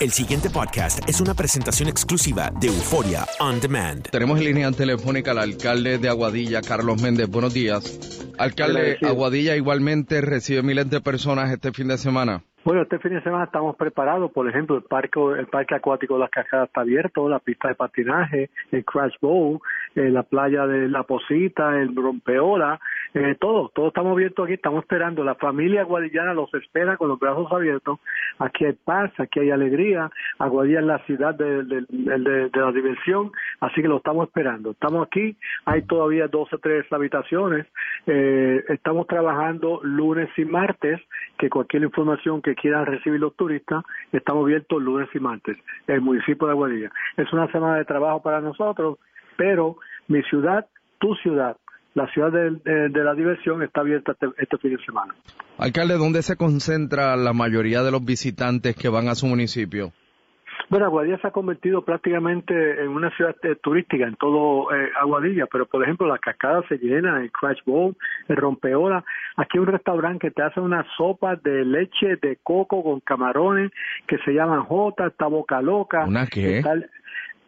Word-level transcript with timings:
El 0.00 0.12
siguiente 0.12 0.48
podcast 0.48 1.06
es 1.06 1.20
una 1.20 1.34
presentación 1.34 1.86
exclusiva 1.86 2.50
de 2.58 2.68
Euforia 2.68 3.26
On 3.38 3.60
Demand. 3.60 4.08
Tenemos 4.08 4.38
en 4.38 4.46
línea 4.46 4.72
telefónica 4.72 5.32
al 5.32 5.38
alcalde 5.40 5.98
de 5.98 6.08
Aguadilla, 6.08 6.62
Carlos 6.62 7.02
Méndez. 7.02 7.28
Buenos 7.28 7.52
días. 7.52 7.98
Alcalde, 8.38 8.96
Aguadilla 9.02 9.56
igualmente 9.56 10.22
recibe 10.22 10.62
miles 10.62 10.88
de 10.88 11.02
personas 11.02 11.52
este 11.52 11.72
fin 11.72 11.88
de 11.88 11.98
semana. 11.98 12.42
Bueno, 12.62 12.82
este 12.82 12.98
fin 12.98 13.14
de 13.14 13.22
semana 13.22 13.44
estamos 13.44 13.74
preparados, 13.76 14.30
por 14.32 14.46
ejemplo, 14.46 14.76
el 14.76 14.82
parque, 14.82 15.18
el 15.38 15.46
parque 15.46 15.74
acuático 15.74 16.14
de 16.14 16.20
las 16.20 16.30
cascadas 16.30 16.68
está 16.68 16.82
abierto, 16.82 17.26
la 17.26 17.38
pista 17.38 17.68
de 17.68 17.74
patinaje, 17.74 18.50
el 18.70 18.84
Crash 18.84 19.14
Bowl, 19.22 19.60
eh, 19.96 20.10
la 20.10 20.22
playa 20.24 20.66
de 20.66 20.86
La 20.88 21.04
Posita, 21.04 21.80
el 21.80 21.96
Rompeola, 21.96 22.78
eh, 23.14 23.34
todo, 23.40 23.70
todo 23.74 23.88
estamos 23.88 24.12
abiertos 24.12 24.44
aquí, 24.44 24.52
estamos 24.54 24.82
esperando. 24.82 25.24
La 25.24 25.36
familia 25.36 25.80
aguadillana 25.80 26.34
los 26.34 26.52
espera 26.52 26.98
con 26.98 27.08
los 27.08 27.18
brazos 27.18 27.50
abiertos. 27.50 27.98
Aquí 28.38 28.66
hay 28.66 28.74
paz, 28.74 29.10
aquí 29.18 29.40
hay 29.40 29.50
alegría. 29.50 30.10
Aguadilla 30.38 30.80
es 30.80 30.86
la 30.86 30.98
ciudad 31.06 31.34
de, 31.34 31.64
de- 31.64 31.86
de- 31.88 32.48
de 32.50 32.60
la 32.60 32.72
diversión, 32.72 33.32
así 33.60 33.80
que 33.80 33.88
lo 33.88 33.96
estamos 33.96 34.28
esperando. 34.28 34.72
Estamos 34.72 35.06
aquí, 35.06 35.34
hay 35.64 35.82
todavía 35.82 36.28
dos 36.28 36.52
o 36.52 36.58
tres 36.58 36.84
habitaciones. 36.92 37.66
Eh, 38.06 38.62
estamos 38.68 39.06
trabajando 39.06 39.80
lunes 39.82 40.28
y 40.36 40.44
martes, 40.44 41.00
que 41.38 41.48
cualquier 41.48 41.84
información 41.84 42.42
que 42.42 42.49
quieran 42.54 42.86
recibir 42.86 43.20
los 43.20 43.34
turistas, 43.36 43.84
estamos 44.12 44.44
abiertos 44.44 44.82
lunes 44.82 45.08
y 45.14 45.18
martes, 45.18 45.56
el 45.86 46.00
municipio 46.00 46.46
de 46.46 46.52
Aguadilla. 46.52 46.90
Es 47.16 47.32
una 47.32 47.50
semana 47.52 47.76
de 47.76 47.84
trabajo 47.84 48.22
para 48.22 48.40
nosotros, 48.40 48.98
pero 49.36 49.76
mi 50.08 50.22
ciudad, 50.24 50.66
tu 50.98 51.14
ciudad, 51.16 51.56
la 51.94 52.06
ciudad 52.12 52.30
de 52.30 53.04
la 53.04 53.14
diversión 53.14 53.62
está 53.62 53.80
abierta 53.80 54.12
este, 54.12 54.28
este 54.38 54.58
fin 54.58 54.76
de 54.76 54.84
semana. 54.84 55.14
Alcalde, 55.58 55.94
¿dónde 55.94 56.22
se 56.22 56.36
concentra 56.36 57.16
la 57.16 57.32
mayoría 57.32 57.82
de 57.82 57.90
los 57.90 58.04
visitantes 58.04 58.76
que 58.76 58.88
van 58.88 59.08
a 59.08 59.14
su 59.14 59.26
municipio? 59.26 59.92
Bueno, 60.70 60.86
Aguadilla 60.86 61.18
se 61.18 61.26
ha 61.26 61.32
convertido 61.32 61.84
prácticamente 61.84 62.54
en 62.80 62.88
una 62.90 63.10
ciudad 63.16 63.34
eh, 63.42 63.56
turística 63.60 64.06
en 64.06 64.14
todo 64.14 64.72
eh, 64.72 64.88
Aguadilla, 65.00 65.46
pero 65.50 65.66
por 65.66 65.82
ejemplo 65.82 66.06
la 66.06 66.18
cascada 66.18 66.62
se 66.68 66.78
llena, 66.78 67.20
el 67.20 67.32
Crash 67.32 67.58
Bowl, 67.66 67.96
el 68.28 68.36
Rompeola. 68.36 69.04
Aquí 69.36 69.58
hay 69.58 69.62
un 69.62 69.66
restaurante 69.66 70.28
que 70.28 70.30
te 70.30 70.42
hace 70.42 70.60
una 70.60 70.86
sopa 70.96 71.34
de 71.34 71.64
leche 71.64 72.16
de 72.22 72.38
coco 72.42 72.84
con 72.84 73.00
camarones 73.00 73.72
que 74.06 74.18
se 74.18 74.30
llaman 74.32 74.62
Jota, 74.62 75.08
está 75.08 75.26
Boca 75.26 75.60
Loca. 75.60 76.04
¿Una 76.06 76.26
qué? 76.26 76.62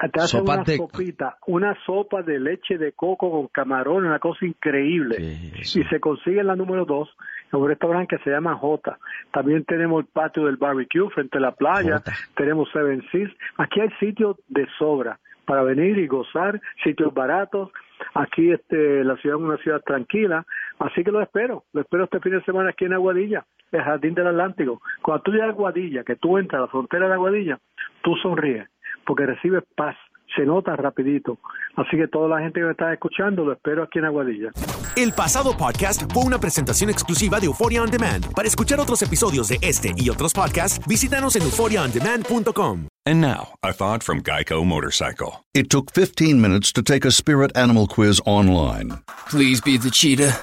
Te 0.00 0.18
hace 0.18 0.38
Sopa 0.38 0.54
una 0.54 0.62
de- 0.64 0.76
sopita, 0.78 1.36
una 1.46 1.76
sopa 1.84 2.22
de 2.22 2.40
leche 2.40 2.78
de 2.78 2.92
coco 2.92 3.30
con 3.30 3.48
camarones, 3.48 4.08
una 4.08 4.18
cosa 4.18 4.46
increíble. 4.46 5.16
Y 5.60 5.62
se 5.90 6.00
consigue 6.00 6.40
en 6.40 6.46
la 6.46 6.56
número 6.56 6.86
dos, 6.86 7.14
un 7.52 7.68
restaurante 7.68 8.16
que 8.16 8.22
se 8.22 8.30
llama 8.30 8.56
Jota. 8.56 8.98
También 9.32 9.64
tenemos 9.64 10.04
el 10.04 10.06
patio 10.06 10.46
del 10.46 10.56
barbecue 10.56 11.08
frente 11.10 11.38
a 11.38 11.40
la 11.40 11.52
playa, 11.52 11.98
Jota. 11.98 12.12
tenemos 12.36 12.70
Seven 12.72 13.02
Seas. 13.10 13.30
Aquí 13.56 13.80
hay 13.80 13.90
sitios 13.98 14.36
de 14.48 14.66
sobra 14.78 15.18
para 15.44 15.62
venir 15.62 15.98
y 15.98 16.06
gozar, 16.06 16.60
sitios 16.84 17.12
baratos. 17.12 17.70
Aquí 18.14 18.52
este, 18.52 19.04
la 19.04 19.16
ciudad 19.16 19.38
es 19.38 19.44
una 19.44 19.56
ciudad 19.58 19.82
tranquila, 19.82 20.46
así 20.78 21.02
que 21.02 21.10
lo 21.10 21.20
espero. 21.20 21.64
Lo 21.72 21.80
espero 21.80 22.04
este 22.04 22.20
fin 22.20 22.32
de 22.32 22.44
semana 22.44 22.70
aquí 22.70 22.84
en 22.84 22.92
Aguadilla, 22.92 23.44
el 23.72 23.82
Jardín 23.82 24.14
del 24.14 24.28
Atlántico. 24.28 24.80
Cuando 25.02 25.22
tú 25.22 25.32
llegas 25.32 25.48
a 25.48 25.52
Aguadilla, 25.52 26.04
que 26.04 26.16
tú 26.16 26.38
entras 26.38 26.60
a 26.60 26.62
la 26.62 26.68
frontera 26.68 27.08
de 27.08 27.14
Aguadilla, 27.14 27.58
tú 28.02 28.14
sonríes 28.16 28.68
porque 29.04 29.26
recibes 29.26 29.64
paz. 29.74 29.96
Se 30.36 30.44
nota 30.44 30.76
rapidito. 30.76 31.38
Así 31.76 31.96
que 31.96 32.06
toda 32.08 32.28
la 32.28 32.40
gente 32.40 32.60
que 32.60 32.66
me 32.66 32.72
está 32.72 32.92
escuchando, 32.92 33.44
lo 33.44 33.52
espero 33.52 33.82
aquí 33.82 33.98
en 33.98 34.04
Aguadilla. 34.06 34.50
El 34.96 35.12
pasado 35.12 35.56
podcast 35.56 36.02
fue 36.12 36.24
una 36.24 36.38
presentación 36.38 36.90
exclusiva 36.90 37.40
de 37.40 37.46
Euforia 37.46 37.82
On 37.82 37.90
Demand. 37.90 38.32
Para 38.34 38.46
escuchar 38.48 38.78
otros 38.80 39.02
episodios 39.02 39.48
de 39.48 39.58
este 39.62 39.92
y 39.96 40.08
otros 40.10 40.32
podcasts, 40.32 40.80
visítanos 40.86 41.36
en 41.36 41.42
euphoriaondemand.com. 41.42 42.86
And 43.06 43.20
now, 43.20 43.54
a 43.62 43.72
thought 43.72 44.02
from 44.02 44.20
Geico 44.22 44.64
Motorcycle. 44.64 45.44
It 45.54 45.68
took 45.70 45.90
15 45.92 46.40
minutes 46.40 46.72
to 46.74 46.82
take 46.82 47.04
a 47.06 47.10
spirit 47.10 47.50
animal 47.56 47.86
quiz 47.88 48.20
online 48.26 48.98
Please 49.30 49.60
be 49.62 49.78
the 49.78 49.90
cheetah. 49.90 50.38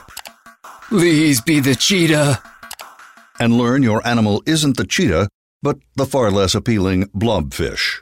Please 0.89 1.41
be 1.41 1.59
the 1.59 1.75
cheetah. 1.75 2.41
and 3.39 3.57
learn 3.57 3.83
your 3.83 4.05
animal 4.07 4.41
isn't 4.45 4.77
the 4.77 4.85
cheetah, 4.85 5.27
but 5.61 5.77
the 5.95 6.05
far 6.05 6.31
less 6.31 6.55
appealing 6.55 7.05
blobfish. 7.13 8.01